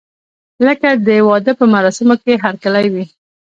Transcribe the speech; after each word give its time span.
لکه 0.65 0.89
د 1.07 1.09
واده 1.27 1.51
په 1.59 1.65
مراسمو 1.73 2.15
کې 2.23 2.41
هرکلی 2.43 2.87
وي. 2.93 3.05